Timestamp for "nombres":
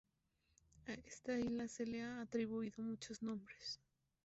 3.21-3.79